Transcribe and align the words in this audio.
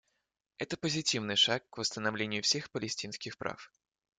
Это 0.57 0.77
позитивный 0.77 1.35
шаг 1.35 1.69
к 1.69 1.77
восстановлению 1.77 2.41
всех 2.41 2.71
палестинских 2.71 3.37
прав. 3.37 3.71